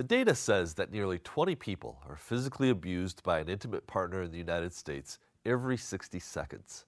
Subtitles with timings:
[0.00, 4.30] The data says that nearly 20 people are physically abused by an intimate partner in
[4.30, 6.86] the United States every 60 seconds.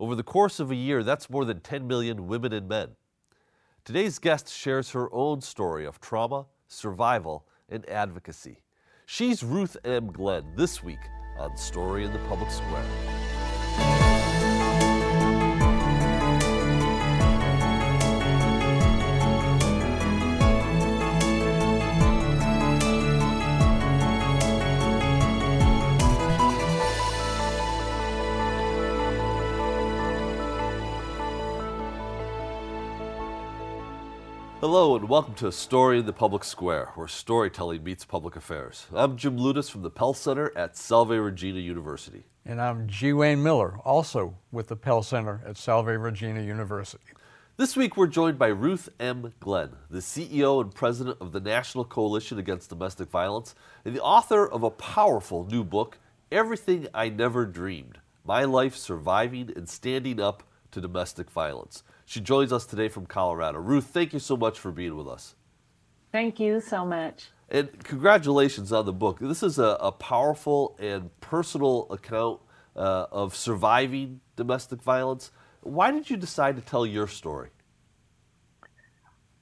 [0.00, 2.96] Over the course of a year, that's more than 10 million women and men.
[3.84, 8.62] Today's guest shares her own story of trauma, survival, and advocacy.
[9.04, 10.10] She's Ruth M.
[10.10, 13.15] Glenn this week on Story in the Public Square.
[34.68, 38.88] Hello and welcome to A Story in the Public Square, where storytelling meets public affairs.
[38.92, 42.24] I'm Jim Ludes from the Pell Center at Salve Regina University.
[42.44, 43.12] And I'm G.
[43.12, 47.04] Wayne Miller, also with the Pell Center at Salve Regina University.
[47.56, 49.32] This week we're joined by Ruth M.
[49.38, 54.48] Glenn, the CEO and president of the National Coalition Against Domestic Violence, and the author
[54.48, 56.00] of a powerful new book,
[56.32, 60.42] Everything I Never Dreamed My Life Surviving and Standing Up
[60.72, 61.84] to Domestic Violence.
[62.08, 63.58] She joins us today from Colorado.
[63.58, 65.34] Ruth, thank you so much for being with us.
[66.12, 67.30] Thank you so much.
[67.48, 69.18] And congratulations on the book.
[69.18, 72.40] This is a, a powerful and personal account
[72.76, 75.32] uh, of surviving domestic violence.
[75.62, 77.50] Why did you decide to tell your story?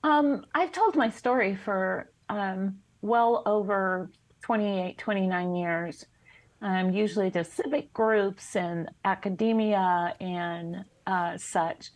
[0.03, 6.07] Um, I've told my story for um, well over 28, 29 years,
[6.63, 11.91] um, usually to civic groups and academia and uh, such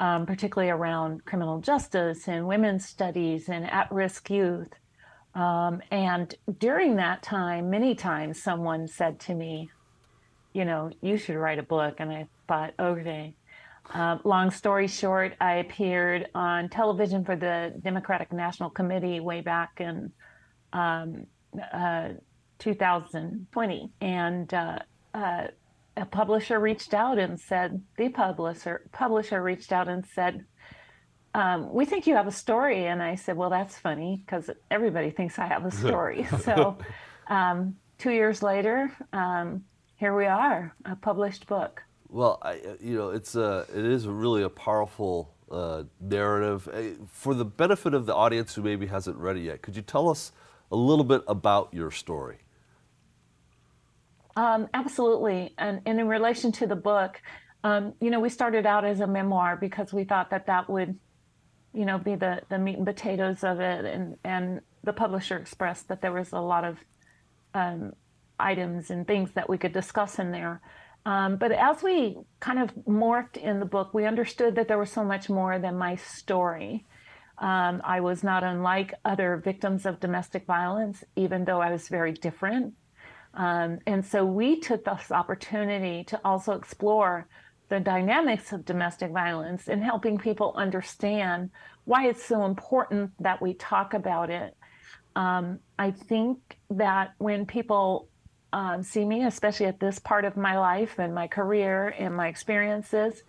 [0.00, 4.72] um, particularly around criminal justice and women's studies and at risk youth.
[5.34, 9.70] Um, and during that time, many times someone said to me,
[10.52, 11.96] you know, you should write a book.
[11.98, 13.34] And I thought, okay.
[13.92, 19.80] Uh, long story short, I appeared on television for the Democratic National Committee way back
[19.80, 20.10] in
[20.72, 21.26] um,
[21.72, 22.10] uh,
[22.58, 23.90] 2020.
[24.00, 24.78] And uh,
[25.12, 25.48] uh
[25.96, 30.44] a publisher reached out and said, the publisher publisher reached out and said,
[31.34, 32.86] um, we think you have a story.
[32.86, 36.26] And I said, well, that's funny because everybody thinks I have a story.
[36.42, 36.78] so
[37.28, 39.64] um, two years later, um,
[39.96, 41.82] here we are, a published book.
[42.08, 46.68] Well, I, you know, it's a, it is really a powerful uh, narrative.
[46.68, 49.82] Uh, for the benefit of the audience who maybe hasn't read it yet, could you
[49.82, 50.32] tell us
[50.70, 52.38] a little bit about your story?
[54.36, 55.54] Um, absolutely.
[55.58, 57.20] And, and, in relation to the book,
[57.62, 60.98] um, you know, we started out as a memoir because we thought that that would,
[61.72, 63.84] you know, be the, the meat and potatoes of it.
[63.84, 66.78] And, and the publisher expressed that there was a lot of
[67.54, 67.92] um,
[68.38, 70.60] items and things that we could discuss in there.
[71.06, 74.90] Um, but as we kind of morphed in the book, we understood that there was
[74.90, 76.86] so much more than my story.
[77.38, 82.12] Um, I was not unlike other victims of domestic violence, even though I was very
[82.12, 82.74] different.
[83.36, 87.26] Um, and so we took this opportunity to also explore
[87.68, 91.50] the dynamics of domestic violence and helping people understand
[91.84, 94.56] why it's so important that we talk about it.
[95.16, 96.38] Um, I think
[96.70, 98.08] that when people
[98.52, 102.28] um, see me, especially at this part of my life and my career and my
[102.28, 103.22] experiences,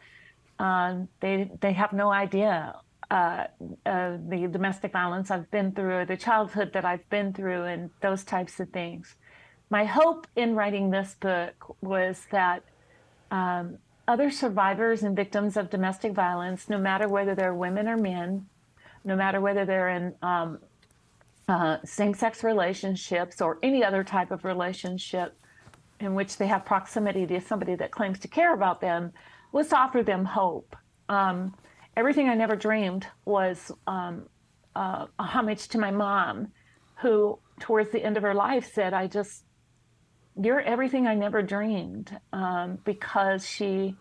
[0.59, 2.75] um, they they have no idea
[3.11, 3.45] uh,
[3.85, 8.23] uh, the domestic violence I've been through, the childhood that I've been through, and those
[8.23, 9.15] types of things
[9.69, 12.63] my hope in writing this book was that
[13.31, 13.77] um,
[14.07, 18.45] other survivors and victims of domestic violence, no matter whether they're women or men,
[19.03, 20.59] no matter whether they're in um,
[21.47, 25.35] uh, same sex relationships or any other type of relationship
[25.99, 29.11] in which they have proximity to somebody that claims to care about them,
[29.53, 30.75] let's offer them hope.
[31.07, 31.55] Um,
[31.95, 34.27] everything I never dreamed was um,
[34.75, 36.49] uh, a homage to my mom,
[37.01, 39.44] who, towards the end of her life, said, I just
[40.41, 43.95] you're everything I never dreamed um, because she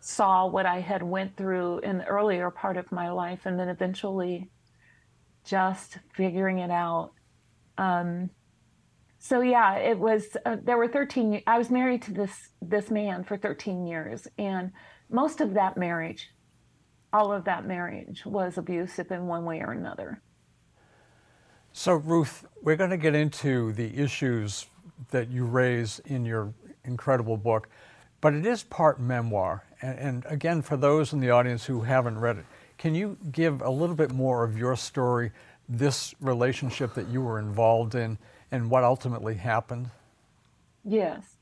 [0.00, 3.68] saw what I had went through in the earlier part of my life and then
[3.68, 4.50] eventually
[5.44, 7.12] just figuring it out.
[7.78, 8.30] Um,
[9.18, 13.24] so yeah, it was, uh, there were 13, I was married to this, this man
[13.24, 14.72] for 13 years and
[15.10, 16.28] most of that marriage,
[17.12, 20.20] all of that marriage was abusive in one way or another.
[21.72, 24.66] So Ruth, we're going to get into the issues
[25.10, 26.52] that you raise in your
[26.84, 27.68] incredible book,
[28.20, 29.64] but it is part memoir.
[29.80, 32.44] And, and, again, for those in the audience who haven't read it,
[32.76, 35.30] can you give a little bit more of your story,
[35.68, 38.18] this relationship that you were involved in,
[38.50, 39.90] and what ultimately happened?
[40.84, 41.36] Yes.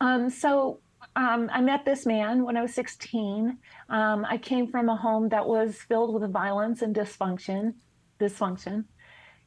[0.00, 0.80] Um, so
[1.16, 3.58] um, I met this man when I was 16.
[3.88, 7.74] Um, I came from a home that was filled with violence and dysfunction,
[8.18, 8.84] dysfunction.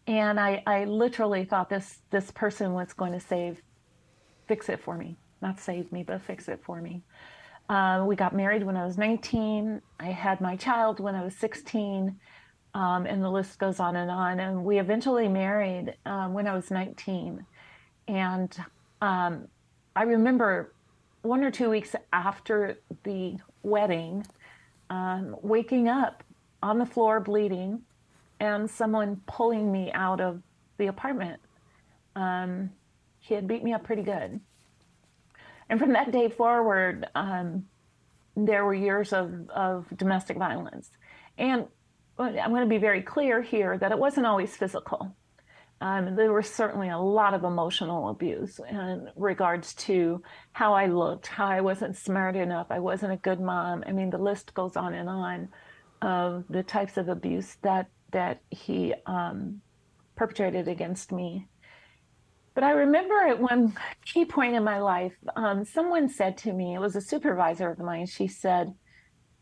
[0.08, 3.62] And I, I literally thought this this person was going to save,
[4.48, 7.04] fix it for me, not save me, but fix it for me.
[7.70, 9.82] Uh, we got married when I was 19.
[10.00, 12.20] I had my child when I was 16,
[12.74, 14.42] um, and the list goes on and on.
[14.42, 17.46] And we eventually married um, when I was 19.
[18.10, 18.58] And
[19.02, 19.48] um,
[19.96, 20.74] I remember
[21.22, 24.28] one or two weeks after the wedding,
[24.90, 26.24] um, waking up
[26.62, 27.82] on the floor bleeding
[28.44, 30.42] and someone pulling me out of
[30.78, 31.40] the apartment.
[32.18, 32.72] Um,
[33.20, 34.42] he had beat me up pretty good.
[35.70, 37.66] And from that day forward, um,
[38.36, 40.92] there were years of, of domestic violence.
[41.38, 41.68] And
[42.20, 45.16] I'm going to be very clear here that it wasn't always physical.
[45.80, 51.28] Um, there was certainly a lot of emotional abuse in regards to how I looked,
[51.28, 53.86] how I wasn't smart enough, I wasn't a good mom.
[53.88, 55.48] I mean, the list goes on and on
[56.02, 59.62] of the types of abuse that that he um,
[60.16, 61.48] perpetrated against me.
[62.56, 63.76] But I remember at one
[64.06, 67.80] key point in my life, um, someone said to me, it was a supervisor of
[67.80, 68.74] mine, she said,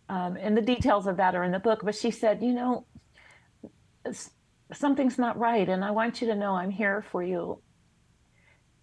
[0.09, 2.85] um, and the details of that are in the book, but she said, you know,
[4.73, 7.61] something's not right, and I want you to know I'm here for you.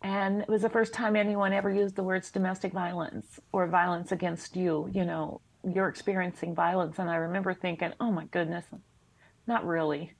[0.00, 4.12] And it was the first time anyone ever used the words domestic violence or violence
[4.12, 4.88] against you.
[4.92, 6.98] You know, you're experiencing violence.
[6.98, 8.64] And I remember thinking, oh my goodness,
[9.48, 10.12] not really.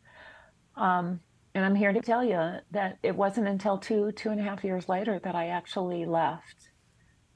[0.75, 1.21] Um,
[1.55, 4.65] and I'm here to tell you that it wasn't until two, two and a half
[4.65, 6.71] years later that I actually left.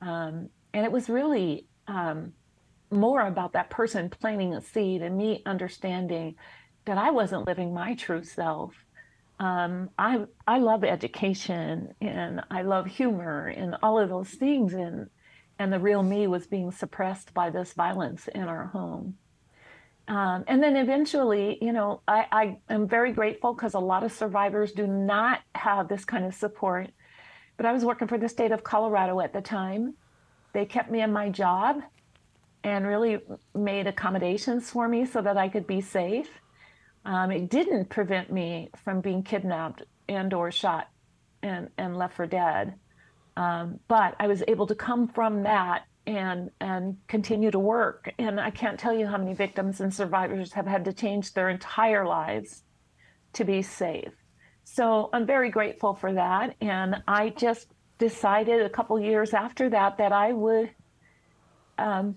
[0.01, 2.33] Um, and it was really um,
[2.91, 6.37] more about that person planting a seed and me understanding
[6.85, 8.75] that I wasn't living my true self.
[9.39, 15.09] Um, I I love education and I love humor and all of those things and
[15.59, 19.17] and the real me was being suppressed by this violence in our home.
[20.13, 24.13] Um, and then eventually, you know, I, I am very grateful because a lot of
[24.13, 26.91] survivors do not have this kind of support.
[27.57, 29.95] But I was working for the state of Colorado at the time.
[30.53, 31.81] They kept me in my job
[32.63, 33.21] and really
[33.55, 36.29] made accommodations for me so that I could be safe.
[37.07, 40.91] Um, it didn't prevent me from being kidnapped and or shot
[41.43, 42.75] and, and left for dead.
[43.39, 48.13] Um, but I was able to come from that and and continue to work.
[48.19, 51.49] And I can't tell you how many victims and survivors have had to change their
[51.49, 52.63] entire lives
[53.35, 54.13] to be safe.
[54.65, 56.57] So I'm very grateful for that.
[56.61, 57.69] And I just
[57.99, 60.71] decided a couple years after that that I would
[61.79, 62.17] um,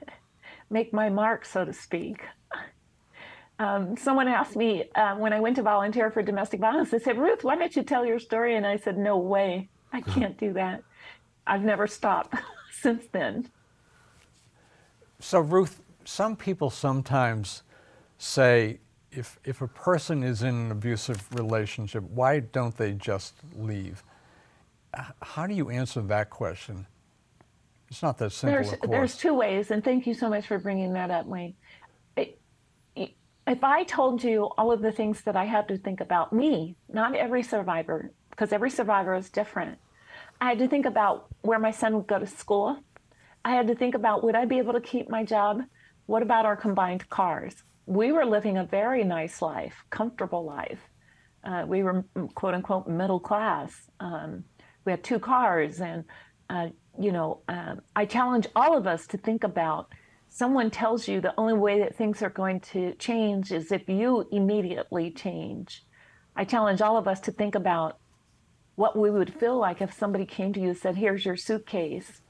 [0.70, 2.22] make my mark, so to speak.
[3.58, 7.18] Um, someone asked me uh, when I went to volunteer for domestic violence, they said,
[7.18, 8.54] Ruth, why don't you tell your story?
[8.54, 10.82] And I said, no way, I can't do that.
[11.46, 12.34] I've never stopped
[12.82, 13.48] since then.
[15.18, 17.62] So, Ruth, some people sometimes
[18.18, 18.80] say
[19.10, 24.02] if, if a person is in an abusive relationship, why don't they just leave?
[25.22, 26.86] How do you answer that question?
[27.90, 28.56] It's not that simple.
[28.56, 31.54] There's, there's two ways, and thank you so much for bringing that up, Wayne.
[32.16, 36.76] if I told you all of the things that I had to think about me,
[36.88, 39.78] not every survivor, because every survivor is different,
[40.40, 42.78] I had to think about where my son would go to school.
[43.44, 45.62] I had to think about would I be able to keep my job?
[46.06, 47.54] What about our combined cars?
[47.86, 50.80] We were living a very nice life, comfortable life.
[51.44, 52.04] Uh, we were
[52.34, 53.72] quote unquote middle class.
[54.00, 54.44] Um,
[54.84, 56.04] we had two cars, and
[56.50, 59.92] uh, you know, um, I challenge all of us to think about.
[60.28, 64.28] Someone tells you the only way that things are going to change is if you
[64.32, 65.84] immediately change.
[66.34, 67.98] I challenge all of us to think about
[68.76, 72.20] what we would feel like if somebody came to you and said, Here's your suitcase.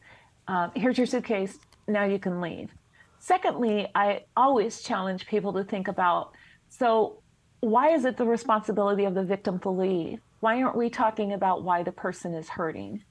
[0.49, 1.59] Uh, here's your suitcase.
[1.87, 2.71] Now you can leave.
[3.19, 6.33] Secondly, I always challenge people to think about
[6.69, 7.23] so,
[7.61, 10.21] why is it the responsibility of the victim to leave?
[10.41, 13.03] Why aren't we talking about why the person is hurting?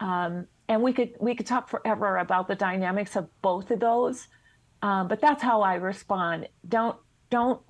[0.00, 4.28] Um, and we could we could talk forever about the dynamics of both of those,
[4.82, 6.48] um, but that's how I respond.
[6.68, 6.96] Don't
[7.28, 7.60] don't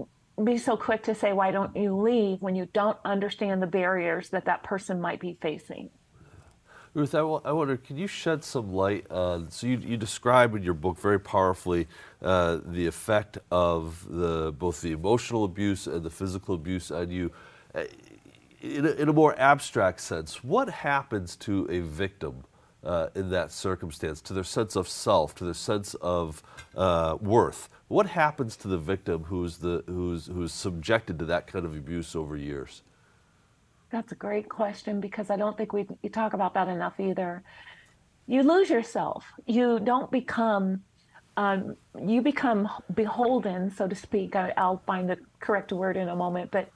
[0.42, 4.30] be so quick to say, why don't you leave when you don't understand the barriers
[4.30, 5.90] that that person might be facing?
[6.92, 9.48] Ruth, I, wonder, can you shed some light on?
[9.50, 11.86] So you, you describe in your book very powerfully
[12.20, 17.30] uh, the effect of the both the emotional abuse and the physical abuse on you.
[17.72, 17.84] Uh,
[18.60, 22.42] in a, in a more abstract sense, what happens to a victim
[22.84, 26.42] uh, in that circumstance, to their sense of self, to their sense of
[26.76, 27.68] uh, worth?
[27.88, 32.14] What happens to the victim who's, the, who's, who's subjected to that kind of abuse
[32.14, 32.82] over years?
[33.90, 37.42] That's a great question because I don't think we, talk about that enough either.
[38.26, 39.24] You lose yourself.
[39.46, 40.82] You don't become,
[41.36, 44.36] um, you become beholden, so to speak.
[44.36, 46.70] I, I'll find the correct word in a moment, but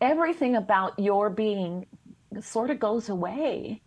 [0.00, 1.86] everything about your being
[2.40, 3.82] sort of goes away.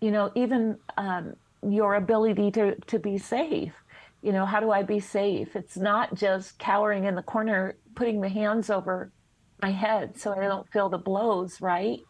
[0.00, 3.72] You know, even um, your ability to, to be safe.
[4.22, 5.54] You know, how do I be safe?
[5.54, 9.12] It's not just cowering in the corner, putting the hands over
[9.60, 12.00] my head so I don't feel the blows, right?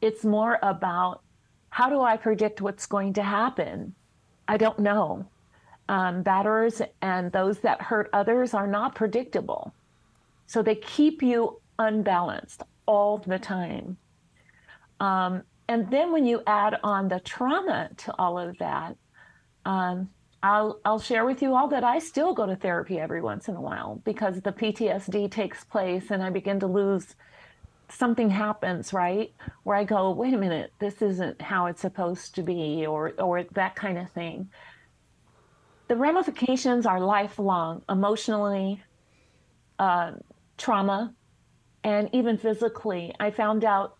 [0.00, 1.22] It's more about
[1.68, 3.94] how do I predict what's going to happen?
[4.48, 5.26] I don't know.
[5.88, 9.72] Um, batters and those that hurt others are not predictable.
[10.46, 13.96] So they keep you unbalanced all the time.
[15.00, 18.96] Um, and then when you add on the trauma to all of that,
[19.64, 20.10] um,
[20.42, 23.54] I'll I'll share with you all that I still go to therapy every once in
[23.54, 27.14] a while because the PTSD takes place and I begin to lose
[27.88, 29.32] something happens, right?
[29.62, 33.44] Where I go, wait a minute, this isn't how it's supposed to be or or
[33.52, 34.50] that kind of thing.
[35.86, 38.82] The ramifications are lifelong, emotionally,
[39.78, 40.14] uh,
[40.58, 41.14] trauma,
[41.84, 43.14] and even physically.
[43.20, 43.98] I found out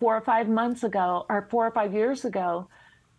[0.00, 2.68] four or five months ago, or four or five years ago,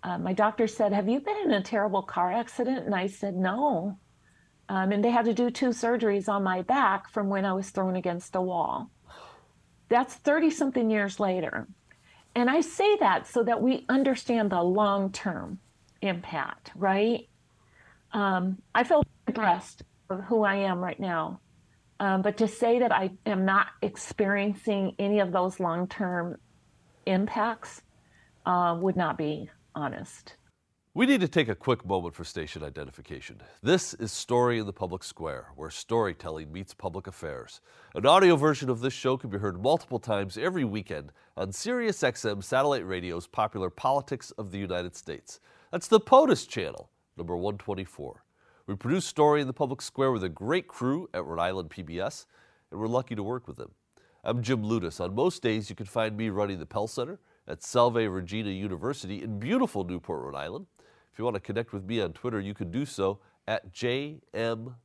[0.03, 2.85] uh, my doctor said, Have you been in a terrible car accident?
[2.85, 3.97] And I said, No.
[4.67, 7.69] Um, and they had to do two surgeries on my back from when I was
[7.69, 8.89] thrown against a wall.
[9.89, 11.67] That's 30 something years later.
[12.35, 15.59] And I say that so that we understand the long term
[16.01, 17.27] impact, right?
[18.13, 21.41] Um, I feel blessed of who I am right now.
[21.99, 26.37] Um, but to say that I am not experiencing any of those long term
[27.05, 27.81] impacts
[28.45, 30.35] uh, would not be honest.
[30.93, 33.41] We need to take a quick moment for station identification.
[33.63, 37.61] This is Story in the Public Square, where storytelling meets public affairs.
[37.95, 42.43] An audio version of this show can be heard multiple times every weekend on SiriusXM
[42.43, 45.39] satellite radio's popular Politics of the United States.
[45.71, 48.25] That's the POTUS channel, number 124.
[48.67, 52.25] We produce Story in the Public Square with a great crew at Rhode Island PBS,
[52.69, 53.71] and we're lucky to work with them.
[54.23, 54.99] I'm Jim Ludes.
[54.99, 59.23] On most days, you can find me running the Pell Center at Salve Regina University
[59.23, 60.67] in beautiful Newport, Rhode Island.
[61.11, 64.75] If you want to connect with me on Twitter, you can do so at JM.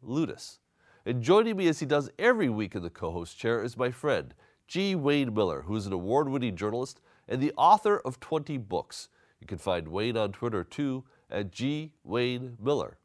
[1.05, 3.91] And joining me as he does every week in the co host chair is my
[3.91, 4.33] friend,
[4.69, 4.95] G.
[4.95, 9.11] Wayne Miller, who is an award winning journalist and the author of 20 books.
[9.43, 11.93] You can find Wayne on Twitter too at G.
[12.05, 12.97] Wayne Miller.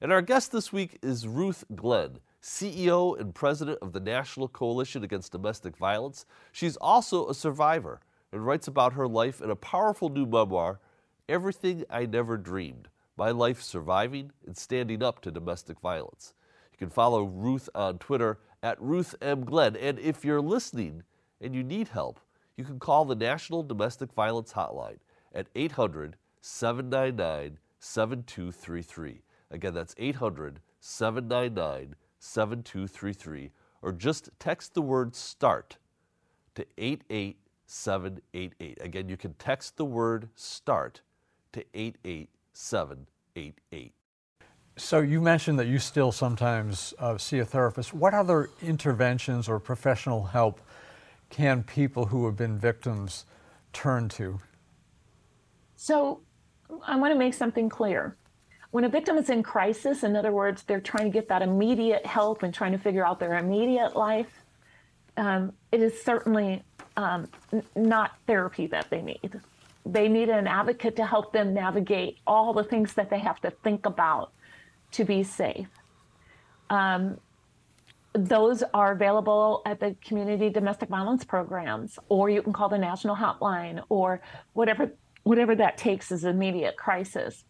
[0.00, 5.04] And our guest this week is Ruth Glenn, CEO and president of the National Coalition
[5.04, 6.26] Against Domestic Violence.
[6.50, 8.00] She's also a survivor
[8.32, 10.80] and writes about her life in a powerful new memoir,
[11.28, 16.34] Everything I Never Dreamed My Life Surviving and Standing Up to Domestic Violence.
[16.72, 19.44] You can follow Ruth on Twitter at Ruth M.
[19.44, 19.76] Glenn.
[19.76, 21.04] And if you're listening
[21.40, 22.18] and you need help,
[22.56, 24.98] you can call the National Domestic Violence Hotline
[25.32, 29.22] at 800 799 7233.
[29.50, 33.50] Again, that's 800 799 7233.
[33.82, 35.76] Or just text the word START
[36.54, 37.36] to 88
[37.66, 38.78] 788.
[38.80, 41.00] Again, you can text the word START
[41.52, 43.92] to 88788.
[44.76, 47.92] So you mentioned that you still sometimes uh, see a therapist.
[47.92, 50.60] What other interventions or professional help
[51.30, 53.26] can people who have been victims
[53.72, 54.38] turn to?
[55.76, 56.20] So
[56.86, 58.16] I want to make something clear.
[58.72, 62.06] When a victim is in crisis, in other words, they're trying to get that immediate
[62.06, 64.42] help and trying to figure out their immediate life,
[65.18, 66.62] um, it is certainly
[66.96, 69.40] um, n- not therapy that they need.
[69.84, 73.50] They need an advocate to help them navigate all the things that they have to
[73.50, 74.32] think about
[74.92, 75.68] to be safe.
[76.70, 77.18] Um,
[78.14, 83.16] those are available at the community domestic violence programs, or you can call the national
[83.16, 84.22] hotline, or
[84.54, 84.92] whatever
[85.24, 87.44] whatever that takes as immediate crisis.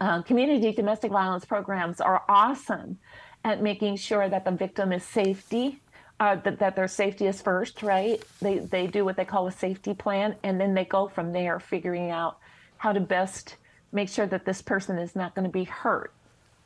[0.00, 2.98] Uh, community domestic violence programs are awesome
[3.44, 5.80] at making sure that the victim is safety
[6.20, 8.22] uh, that, that their safety is first, right?
[8.40, 11.58] They, they do what they call a safety plan, and then they go from there,
[11.58, 12.38] figuring out
[12.76, 13.56] how to best
[13.92, 16.12] make sure that this person is not going to be hurt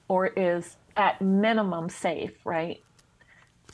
[0.09, 2.83] or is at minimum safe, right?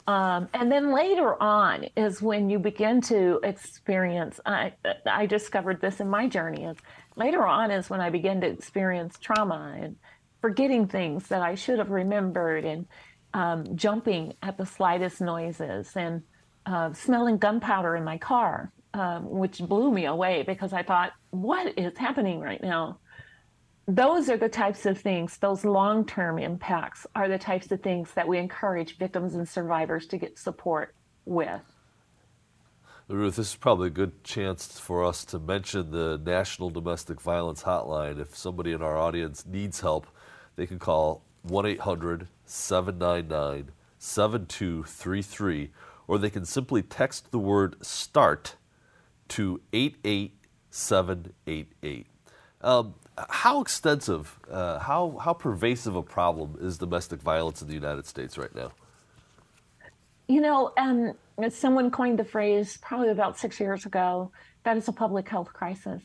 [0.07, 4.38] Um, and then later on is when you begin to experience.
[4.45, 4.73] I,
[5.07, 6.64] I discovered this in my journey.
[6.64, 6.76] Is
[7.16, 9.97] later on is when I begin to experience trauma and
[10.40, 12.87] forgetting things that I should have remembered and
[13.33, 16.23] um, jumping at the slightest noises and
[16.66, 21.78] uh, smelling gunpowder in my car, um, which blew me away because I thought, what
[21.78, 23.00] is happening right now?
[23.87, 28.12] Those are the types of things, those long term impacts are the types of things
[28.14, 30.94] that we encourage victims and survivors to get support
[31.26, 31.61] with.
[33.07, 37.65] Ruth, this is probably a good chance for us to mention the National Domestic Violence
[37.65, 38.19] Hotline.
[38.19, 40.07] If somebody in our audience needs help,
[40.57, 45.71] they can call 1 800 799 7233,
[46.09, 48.57] or they can simply text the word START
[49.29, 52.07] to 88788.
[52.63, 52.95] Um,
[53.29, 58.39] how extensive, uh, how, how pervasive a problem is domestic violence in the United States
[58.39, 58.73] right now?
[60.27, 61.13] You know, um,
[61.50, 64.31] someone coined the phrase probably about six years ago
[64.64, 66.03] that is a public health crisis.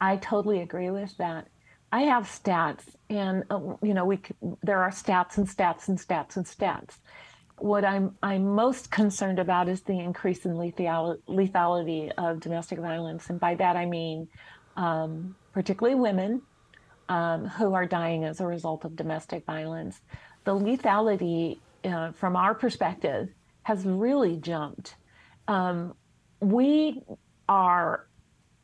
[0.00, 1.48] I totally agree with that.
[1.92, 4.20] I have stats, and uh, you know, we
[4.62, 6.98] there are stats and stats and stats and stats.
[7.58, 13.40] What I'm I'm most concerned about is the increase in lethality of domestic violence, and
[13.40, 14.28] by that I mean
[14.76, 16.42] um, particularly women
[17.08, 20.00] um, who are dying as a result of domestic violence.
[20.44, 23.28] The lethality, uh, from our perspective,
[23.62, 24.96] has really jumped.
[25.48, 25.94] Um,
[26.40, 27.02] we
[27.48, 28.06] are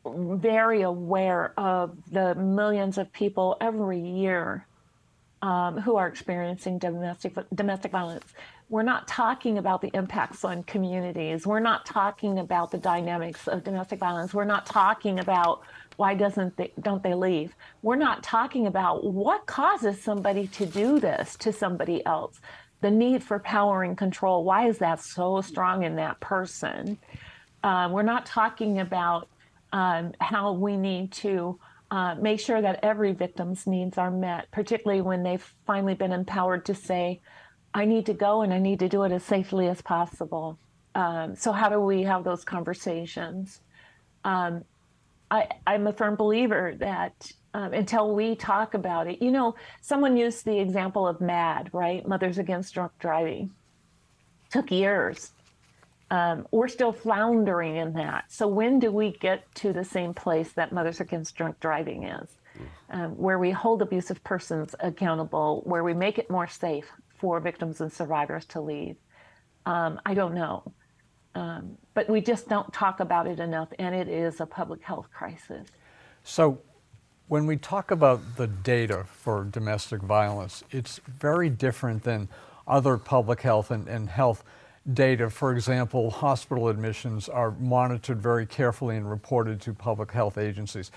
[0.05, 4.67] very aware of the millions of people every year
[5.43, 8.25] um, who are experiencing domestic domestic violence.
[8.69, 11.47] We're not talking about the impacts on communities.
[11.47, 14.35] We're not talking about the dynamics of domestic violence.
[14.35, 15.61] We're not talking about
[15.97, 17.55] why doesn't they don't they leave.
[17.83, 22.41] We're not talking about what causes somebody to do this to somebody else.
[22.87, 24.45] The need for power and control.
[24.45, 26.97] Why is that so strong in that person?
[27.65, 29.27] Uh, we're not talking about
[29.73, 31.59] um, how we need to
[31.91, 36.65] uh, make sure that every victim's needs are met, particularly when they've finally been empowered
[36.67, 37.21] to say,
[37.75, 40.57] I need to go and I need to do it as safely as possible.
[40.95, 43.63] Um, so, how do we have those conversations?
[44.23, 44.63] Um,
[45.29, 50.17] I, am a firm believer that um, until we talk about it, you know, someone
[50.17, 52.07] used the example of MADD, right?
[52.07, 53.51] Mothers Against Drunk Driving.
[54.51, 55.33] Took years
[56.11, 58.31] um, we're still floundering in that.
[58.31, 62.29] So when do we get to the same place that Mothers Against Drunk Driving is,
[62.91, 67.81] um, where we hold abusive persons accountable, where we make it more safe for victims
[67.81, 68.97] and survivors to leave?
[69.65, 70.73] Um, I don't know.
[71.35, 75.09] Um, but we just don't talk about it enough, and it is a public health
[75.13, 75.69] crisis.
[76.23, 76.61] So,
[77.29, 82.29] when we talk about the data for domestic violence, it's very different than
[82.67, 84.45] other public health and, and health
[84.93, 85.29] data.
[85.29, 90.93] For example, hospital admissions are monitored very carefully and reported to public health agencies.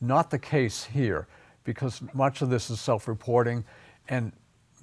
[0.00, 1.26] Not the case here
[1.64, 3.64] because much of this is self reporting
[4.08, 4.32] and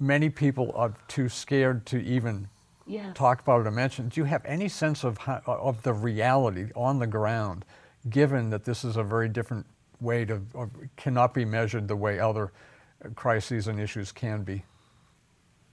[0.00, 2.48] many people are too scared to even
[2.86, 3.14] yes.
[3.14, 4.08] talk about it or mention.
[4.08, 7.64] Do you have any sense of, how, of the reality on the ground,
[8.08, 9.66] given that this is a very different
[10.02, 10.42] way to,
[10.96, 12.52] cannot be measured the way other
[13.14, 14.64] crises and issues can be?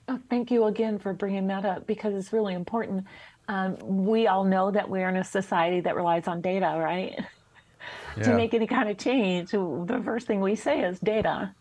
[0.08, 3.06] Oh, thank you again for bringing that up because it's really important.
[3.48, 7.20] Um, we all know that we're in a society that relies on data, right?
[8.18, 8.24] Yeah.
[8.24, 11.56] to make any kind of change, the first thing we say is data.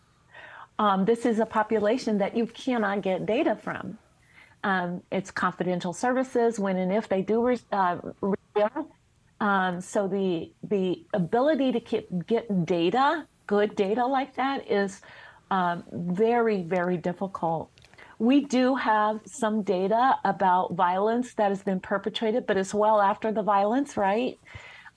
[0.77, 3.97] Um, this is a population that you cannot get data from.
[4.63, 7.97] Um, it's confidential services when and if they do uh,
[9.39, 15.01] um, so the the ability to get, get data, good data like that, is
[15.51, 17.71] um, very very difficult
[18.19, 23.31] we do have some data about violence that has been perpetrated, but as well after
[23.31, 24.37] the violence, right?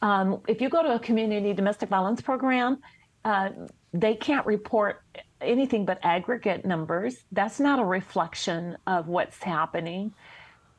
[0.03, 2.79] Um, if you go to a community domestic violence program,
[3.25, 3.51] uh,
[3.95, 5.03] they can't report
[5.41, 7.25] anything but aggregate numbers.
[7.31, 10.13] That's not a reflection of what's happening.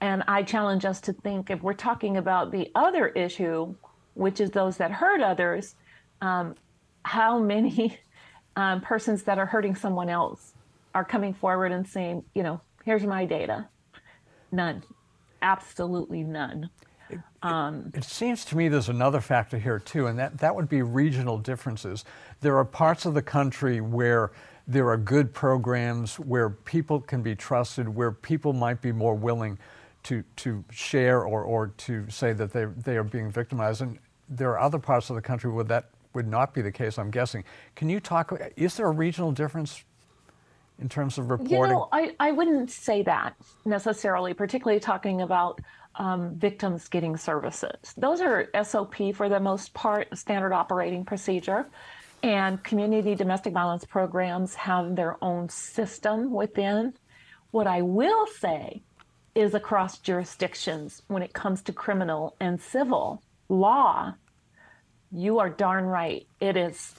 [0.04, 3.74] And I challenge us to think if we're talking about the other issue,
[4.16, 5.76] which is those that hurt others,
[6.20, 6.56] um,
[7.06, 7.98] how many
[8.58, 10.56] um, persons that are hurting someone else
[10.94, 13.70] are coming forward and saying, you know, here's my data.
[14.52, 14.84] None.
[15.42, 16.70] Absolutely none.
[17.10, 20.68] It, um, it, seems to me there's another factor here too, and that, that would
[20.68, 22.04] be regional differences.
[22.42, 24.34] There are parts of the country where
[24.68, 29.58] there are good programs, where people can be trusted, where people might be more willing
[30.04, 33.82] to, to share or, or to say that they, they are being victimized.
[33.82, 36.98] And there are other parts of the country where that would not be the case,
[37.00, 37.44] I'm guessing.
[37.76, 39.84] Can you talk, is there a regional difference
[40.80, 41.58] in terms of reporting?
[41.58, 43.36] You know, I, I wouldn't say that
[43.66, 45.60] necessarily, particularly talking about
[45.96, 47.94] um, victims getting services.
[47.98, 51.68] Those are SOP for the most part, standard operating procedure.
[52.24, 56.94] And community domestic violence programs have their own system within.
[57.52, 58.82] What I will say
[59.36, 64.13] is across jurisdictions, when it comes to criminal and civil law,
[65.12, 66.26] you are darn right.
[66.39, 66.93] It is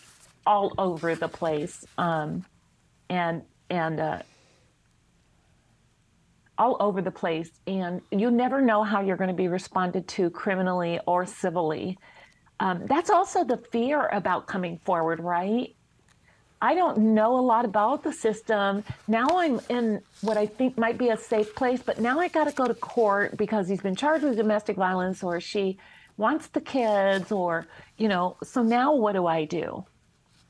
[0.47, 1.85] all over the place.
[1.97, 2.45] Um,
[3.09, 4.19] and and uh,
[6.59, 7.51] all over the place.
[7.67, 11.99] And you never know how you're going to be responded to criminally or civilly.
[12.61, 15.75] Um, that's also the fear about coming forward, right?
[16.63, 18.85] I don't know a lot about the system.
[19.07, 22.45] Now I'm in what I think might be a safe place, but now I got
[22.45, 25.79] to go to court because he's been charged with domestic violence or she
[26.17, 27.67] wants the kids or,
[27.99, 29.85] you know, so now what do I do?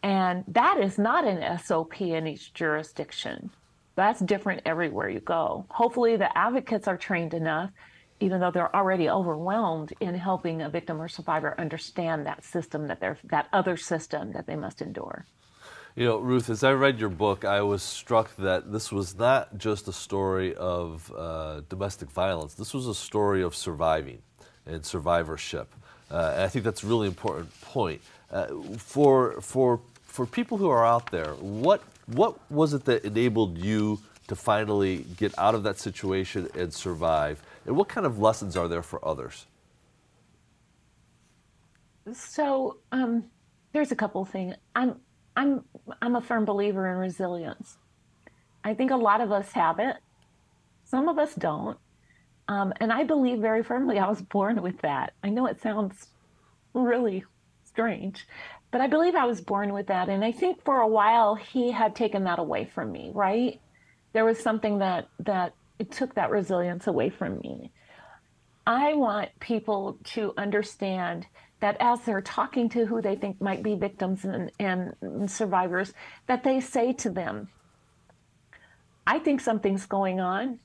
[0.02, 3.50] And that is not an SOP in each jurisdiction.
[3.96, 5.64] That's different everywhere you go.
[5.70, 7.70] Hopefully, the advocates are trained enough,
[8.20, 13.00] even though they're already overwhelmed in helping a victim or survivor understand that system that
[13.00, 15.24] they're that other system that they must endure.
[15.96, 19.56] You know, Ruth, as I read your book, I was struck that this was not
[19.56, 22.54] just a story of uh, domestic violence.
[22.54, 24.20] This was a story of surviving
[24.66, 25.72] and survivorship.
[26.10, 28.00] Uh, and I think that's a really important point.
[28.32, 33.58] Uh, for, for for people who are out there, what what was it that enabled
[33.58, 37.40] you to finally get out of that situation and survive?
[37.66, 39.46] And what kind of lessons are there for others?
[42.12, 43.24] So um,
[43.72, 44.56] there's a couple things.
[44.74, 45.00] I'm
[45.36, 45.64] I'm
[46.00, 47.76] I'm a firm believer in resilience.
[48.62, 49.96] I think a lot of us have it.
[50.84, 51.78] Some of us don't.
[52.48, 55.14] Um, and I believe very firmly I was born with that.
[55.22, 56.08] I know it sounds
[56.74, 57.24] really
[57.64, 58.26] strange,
[58.70, 60.08] but I believe I was born with that.
[60.08, 63.60] And I think for a while he had taken that away from me, right?
[64.12, 67.72] There was something that that it took that resilience away from me.
[68.66, 71.26] I want people to understand
[71.64, 75.94] that as they're talking to who they think might be victims and, and survivors,
[76.26, 77.48] that they say to them,
[79.06, 80.58] I think something's going on.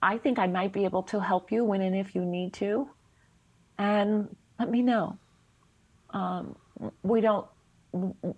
[0.00, 2.88] I think I might be able to help you when and if you need to.
[3.76, 5.18] And let me know.
[6.14, 6.56] Um,
[7.02, 7.46] we don't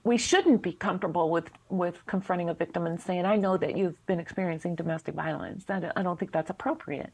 [0.03, 4.05] we shouldn't be comfortable with with confronting a victim and saying i know that you've
[4.05, 7.11] been experiencing domestic violence that i don't think that's appropriate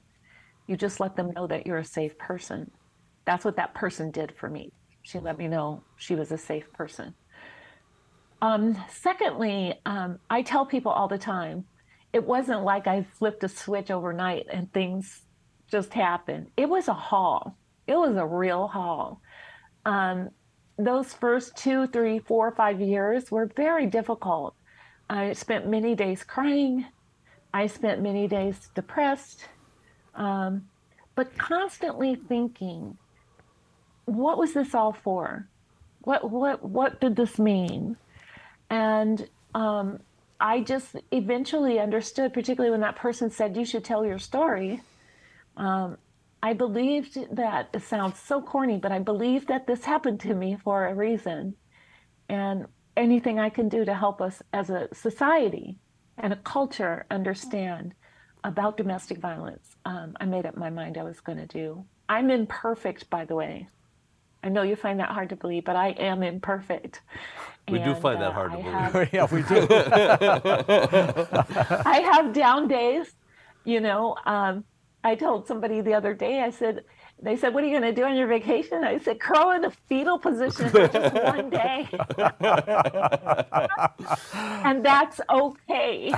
[0.66, 2.68] you just let them know that you're a safe person
[3.24, 4.72] that's what that person did for me.
[5.02, 7.14] She let me know she was a safe person.
[8.40, 11.64] Um, secondly um, i tell people all the time
[12.12, 15.22] it wasn't like i flipped a switch overnight and things
[15.72, 16.48] just happened.
[16.56, 17.56] It was a haul.
[17.86, 19.20] It was a real haul.
[19.86, 20.28] Um,
[20.78, 24.54] those first two, three, four, five years were very difficult.
[25.08, 26.84] I spent many days crying.
[27.54, 29.48] I spent many days depressed,
[30.14, 30.66] um,
[31.14, 32.96] but constantly thinking,
[34.04, 35.48] what was this all for?
[36.02, 37.96] What what what did this mean?
[38.70, 40.00] And um,
[40.40, 44.80] I just eventually understood, particularly when that person said, "You should tell your story."
[45.56, 45.98] Um,
[46.42, 50.56] I believed that it sounds so corny, but I believed that this happened to me
[50.56, 51.54] for a reason.
[52.28, 55.78] And anything I can do to help us as a society
[56.18, 57.94] and a culture understand
[58.42, 61.84] about domestic violence, um, I made up my mind I was going to do.
[62.08, 63.68] I'm imperfect, by the way.
[64.42, 67.02] I know you find that hard to believe, but I am imperfect.
[67.68, 68.74] We and, do find uh, that hard to I believe.
[68.74, 69.66] Have, yeah, we do.
[71.86, 73.14] I have down days,
[73.64, 74.16] you know.
[74.26, 74.64] Um,
[75.04, 76.82] I told somebody the other day, I said,
[77.20, 78.82] they said, What are you going to do on your vacation?
[78.82, 81.88] I said, Curl in a fetal position for just one day.
[84.64, 86.08] and that's okay.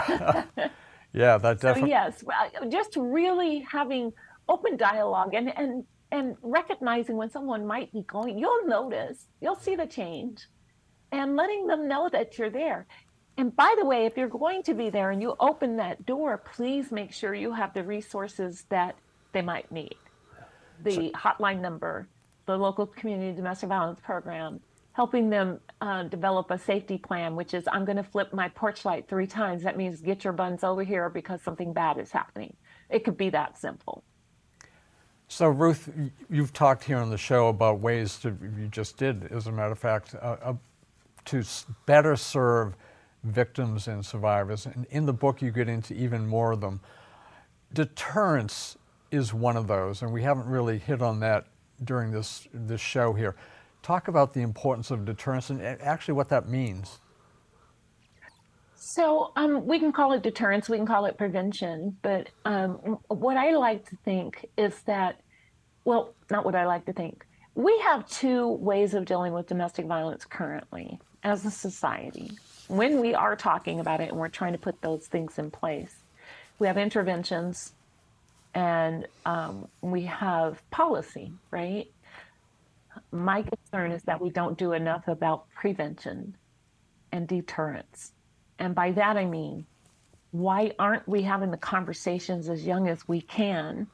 [1.12, 1.82] yeah, that definitely.
[1.82, 2.24] So, yes,
[2.70, 4.14] just really having
[4.48, 9.74] open dialogue and, and, and recognizing when someone might be going, you'll notice, you'll see
[9.74, 10.46] the change,
[11.10, 12.86] and letting them know that you're there.
[13.36, 16.38] And by the way, if you're going to be there and you open that door,
[16.38, 18.94] please make sure you have the resources that
[19.32, 19.96] they might need.
[20.84, 22.06] The so, hotline number,
[22.46, 24.60] the local community domestic violence program,
[24.92, 28.84] helping them uh, develop a safety plan, which is I'm going to flip my porch
[28.84, 29.64] light three times.
[29.64, 32.54] That means get your buns over here because something bad is happening.
[32.88, 34.04] It could be that simple.
[35.34, 35.92] So, Ruth,
[36.30, 39.72] you've talked here on the show about ways to, you just did, as a matter
[39.72, 40.54] of fact, uh, uh,
[41.24, 41.42] to
[41.86, 42.76] better serve
[43.24, 44.64] victims and survivors.
[44.64, 46.80] And in the book, you get into even more of them.
[47.72, 48.78] Deterrence
[49.10, 51.46] is one of those, and we haven't really hit on that
[51.82, 53.34] during this, this show here.
[53.82, 57.00] Talk about the importance of deterrence and actually what that means.
[58.76, 63.36] So um, we can call it deterrence, we can call it prevention, but um, what
[63.36, 65.16] I like to think is that,
[65.84, 67.26] well, not what I like to think.
[67.54, 72.32] We have two ways of dealing with domestic violence currently as a society
[72.68, 76.02] when we are talking about it and we're trying to put those things in place,
[76.58, 77.72] we have interventions
[78.54, 81.90] and um, we have policy, right?
[83.10, 86.36] My concern is that we don't do enough about prevention
[87.10, 88.12] and deterrence.
[88.58, 89.66] And by that I mean,
[90.30, 93.88] why aren't we having the conversations as young as we can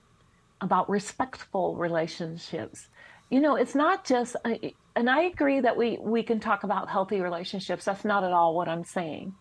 [0.60, 2.88] about respectful relationships
[3.30, 4.56] you know, it's not just, uh,
[4.96, 7.84] and I agree that we we can talk about healthy relationships.
[7.84, 9.34] That's not at all what I'm saying.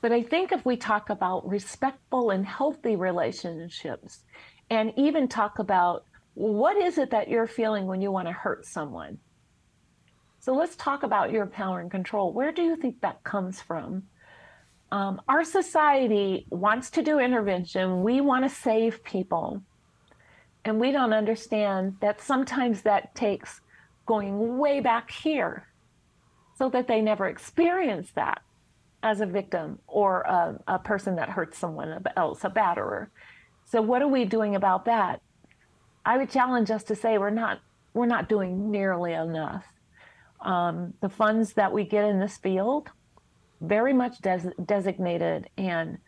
[0.00, 4.24] But I think if we talk about respectful and healthy relationships,
[4.70, 8.64] and even talk about what is it that you're feeling when you want to hurt
[8.66, 9.18] someone.
[10.40, 12.32] So let's talk about your power and control.
[12.32, 14.04] Where do you think that comes from?
[14.92, 18.02] Um, our society wants to do intervention.
[18.02, 19.62] We want to save people.
[20.66, 23.60] And we don't understand that sometimes that takes
[24.04, 25.68] going way back here
[26.58, 28.42] so that they never experience that
[29.00, 33.06] as a victim or a, a person that hurts someone else, a batterer.
[33.64, 35.22] So what are we doing about that?
[36.04, 37.60] I would challenge us to say we're not
[37.94, 39.64] we're not doing nearly enough.
[40.40, 42.90] Um, the funds that we get in this field,
[43.60, 45.98] very much des- designated and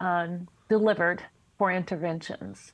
[0.00, 1.22] um, delivered
[1.56, 2.72] for interventions,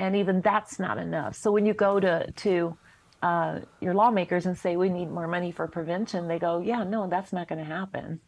[0.00, 1.36] and even that's not enough.
[1.36, 2.76] So when you go to to
[3.22, 7.06] uh, your lawmakers and say we need more money for prevention, they go, yeah, no,
[7.06, 8.18] that's not going to happen.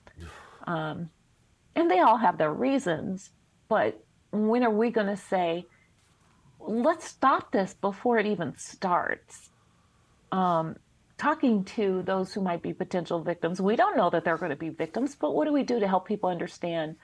[0.66, 1.08] Um,
[1.74, 3.30] and they all have their reasons,
[3.68, 5.66] but when are we going to say,
[6.60, 9.48] let's stop this before it even starts?
[10.30, 10.76] Um,
[11.16, 14.56] talking to those who might be potential victims, we don't know that they're going to
[14.56, 16.96] be victims, but what do we do to help people understand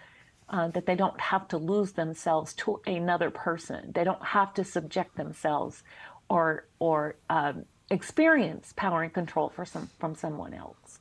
[0.51, 3.93] uh, that they don't have to lose themselves to another person?
[3.95, 5.83] They don't have to subject themselves
[6.29, 11.01] or or um, experience power and control for some from someone else.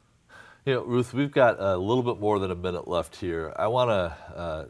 [0.65, 3.53] You know, Ruth, we've got a little bit more than a minute left here.
[3.55, 4.65] I want to uh,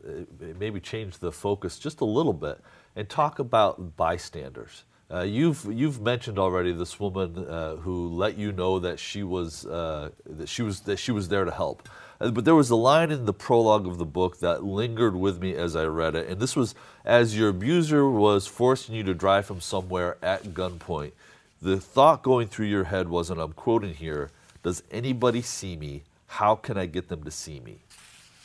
[0.60, 2.62] maybe change the focus just a little bit
[2.96, 4.84] and talk about bystanders.
[5.10, 9.66] Uh, you've you've mentioned already this woman uh, who let you know that she was
[9.66, 11.88] uh, that she was that she was there to help.
[12.20, 15.40] Uh, but there was a line in the prologue of the book that lingered with
[15.40, 19.14] me as I read it, and this was as your abuser was forcing you to
[19.14, 21.14] drive from somewhere at gunpoint.
[21.62, 24.32] The thought going through your head was, and I'm quoting here
[24.64, 26.04] does anybody see me?
[26.26, 27.80] How can I get them to see me?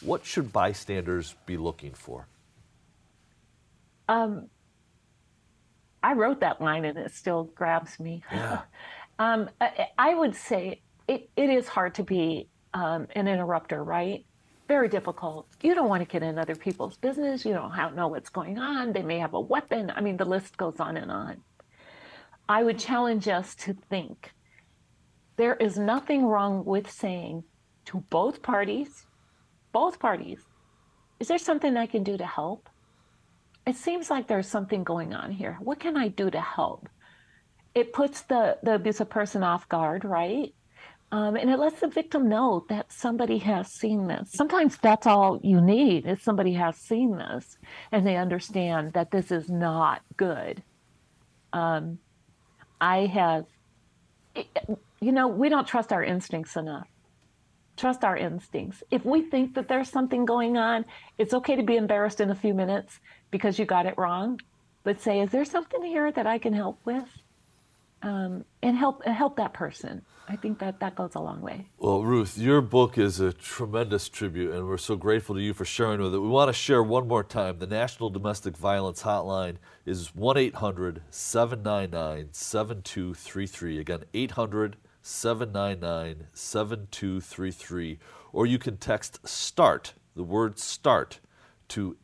[0.01, 2.29] What should bystanders be looking for?
[4.09, 4.49] Um,
[6.03, 8.23] I wrote that line and it still grabs me.
[8.33, 8.63] Yeah.
[9.19, 14.25] um, I, I, would say it, it is hard to be um, an interrupter, right?
[14.69, 15.47] Very difficult.
[15.61, 17.45] You don't want to get in other people's business.
[17.45, 18.93] You don't know what's going on.
[18.93, 19.93] They may have a weapon.
[19.95, 21.43] I mean, the list goes on and on.
[22.49, 24.33] I would challenge us to think
[25.37, 27.45] there is nothing wrong with saying
[27.87, 29.07] to both parties,
[29.73, 30.41] both parties,
[31.21, 32.69] is there something I can do to help?
[33.67, 35.57] It seems like there's something going on here.
[35.61, 36.89] What can I do to help?
[37.75, 40.55] It puts the, the abusive person off guard, right?
[41.13, 44.31] Um, and it lets the victim know that somebody has seen this.
[44.33, 47.59] Sometimes that's all you need is somebody has seen this
[47.93, 50.63] and they understand that this is not good.
[51.53, 51.99] Um,
[52.81, 53.45] I have
[55.01, 56.89] you know, we don't trust our instincts enough.
[57.77, 58.83] Trust our instincts.
[58.91, 60.85] If we think that there's something going on,
[61.19, 63.01] it's okay to be embarrassed in a few minutes
[63.33, 64.41] because you got it wrong.
[64.85, 67.09] But say, is there something here that I can help with?
[68.03, 70.03] Um, and help help that person.
[70.29, 71.67] I think that that goes a long way.
[71.79, 75.65] Well, Ruth, your book is a tremendous tribute, and we're so grateful to you for
[75.65, 76.19] sharing with it.
[76.19, 77.59] We want to share one more time.
[77.59, 83.79] The National Domestic Violence Hotline is 1 800 799 7233.
[83.79, 87.99] Again, 800 799 7233.
[88.33, 91.21] Or you can text START, the word START,
[91.69, 91.97] to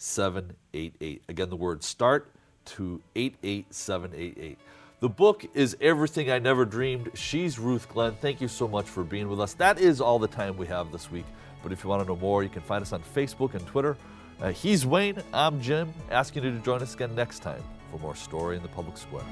[0.00, 1.22] 88788.
[1.28, 2.26] Again, the word START
[2.64, 4.58] to 88788.
[5.00, 7.10] The book is Everything I Never Dreamed.
[7.14, 8.14] She's Ruth Glenn.
[8.20, 9.54] Thank you so much for being with us.
[9.54, 11.24] That is all the time we have this week.
[11.62, 13.96] But if you want to know more, you can find us on Facebook and Twitter.
[14.40, 15.22] Uh, he's Wayne.
[15.32, 15.92] I'm Jim.
[16.10, 19.24] Asking you to join us again next time for more Story in the Public Square.